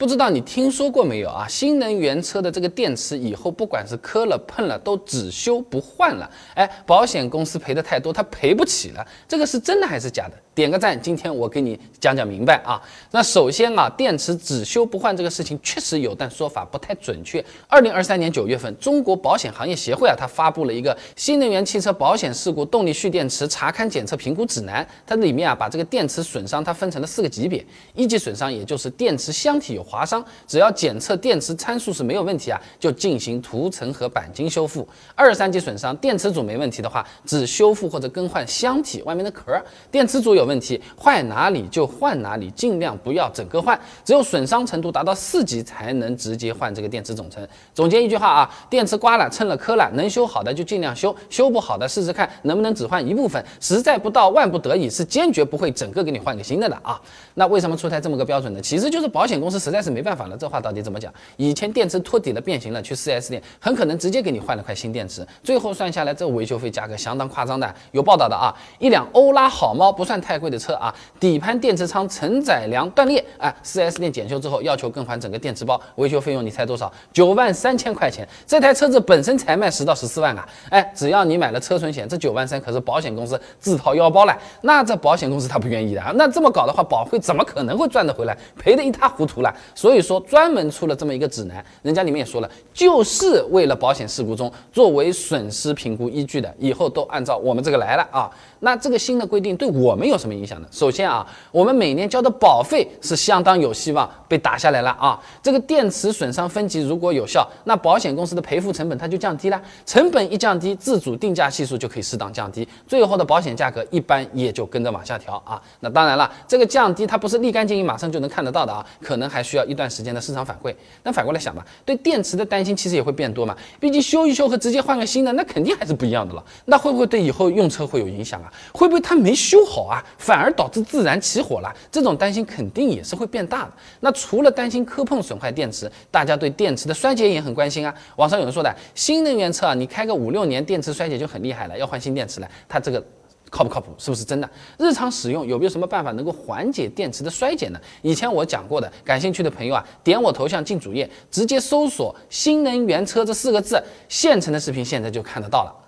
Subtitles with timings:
[0.00, 1.46] 不知道你听说过没有啊？
[1.46, 6.30] 新能源车的这个电池以后不管是磕了碰了，都只修不换了。
[6.54, 9.06] 哎，保险公司赔的太多，他赔不起了。
[9.28, 10.34] 这个是真的还是假的？
[10.60, 12.80] 点个赞，今天我给你讲讲明白啊。
[13.10, 17.44] 那首先啊，电池只修不换这个事情确实有，但说法不太准确。
[17.66, 24.86] 二零二三年九月份，中国保险行业协会啊，它发布了一个新能源汽车保险事故动力蓄电池查勘检测评估指南。
[25.06, 27.64] 它里面啊，把这个电池损伤它分成了四个级别，
[27.94, 29.82] 一级损伤也就是电池箱体有。
[29.82, 34.86] 划伤，只要检测电池参数是没有问题啊，就进行涂层和钣金修复。
[35.16, 39.60] 二三级损伤，电池组没问题的话，只修复或者更换箱体外面的壳。
[39.90, 43.78] 电池组有问题，坏哪里就换哪里，尽量不要整个换。
[44.04, 47.46] 只有损伤程度达到四级才能直接换这个电池总成。
[47.74, 53.44] 总结一句话啊，电池刮了、蹭了、磕了，能修好的就尽量修，修不好的试试看能不能只换一部分。
[53.60, 57.00] 实在不到万不得已，是坚决不会整个给你换个新的的啊。
[57.34, 58.60] 那为什么出台这么个标准呢？
[58.60, 59.80] 其实就是保险公司实在。
[59.80, 61.10] 是没办法了，这话到底怎么讲？
[61.38, 67.74] 以前电池托底了、变形了，去 4S 店很可能直接给你换了块新电池，最后算下来，这维修费价格相当夸张的。
[67.92, 76.90] 有报道的啊，一辆欧拉好猫不算太贵的车啊，底盘电池仓承载梁断裂，哎，4S 店检修之后要求更换整个电池包，维修费用你猜多少？
[77.12, 78.26] 九万三千块钱。
[78.46, 84.36] 这台车子本身才卖十到十四万啊，哎，只要你买了车损险，这九万三可是保险公司自掏腰包了。
[84.62, 88.36] 那这保险公司他不愿意的啊，那这么搞的话，保费怎么可能会赚得回来？
[88.58, 89.54] 赔得一塌糊涂了。
[89.74, 98.30] 所以说，专门出了这么一个指南，人家里面也说了，就是为了保险事故中作为损失评估依据的，以后都按照我们这个来了啊。
[98.60, 100.68] 那这个新的规定对我们有什么影响呢？
[100.70, 105.20] 首先啊，我们每年交的保费是相当有希望被打下来了啊。
[105.42, 115.60] 这个电池损伤分级如果有效，那保险公司的赔付成本它就降低了，成本一降低，自主定价系数就可以适当降低，最后的保险价格一般也就跟着往下调啊。
[115.80, 120.74] 那当然了，这个降低它不是立竿见影，马上就能看得到的啊，可能还需要一段时间的市场反馈。
[121.02, 126.44] 那反过来想吧，对电池的担心其实也会变多嘛，毕竟修一修和直接换个新的，那肯定还是不一样的了。
[126.66, 128.52] 那会不会对以后用车会有影响啊？
[128.72, 131.74] 会不会它没修好啊，反而导致自燃起火了？
[131.90, 133.72] 这种担心肯定也是会变大的。
[134.00, 137.94] 那除了担心磕碰损坏电池，大家对电池的衰竭也很关心啊。
[138.16, 142.48] 网上有人说的，新能源车啊，你开个五六年，电池衰竭就很厉害了，要换新电池了。
[142.68, 143.04] 它这个。
[143.52, 143.92] 靠不靠谱？
[143.98, 144.48] 是不是真的？
[144.78, 147.80] 日常使用有没有什么办法能够缓解电池的衰减呢？
[148.00, 155.79] 以前我讲过的，感兴趣的朋友啊，点我头像进主页，直接搜索“新能源车”这四个字，现成的视频现在就看得到了。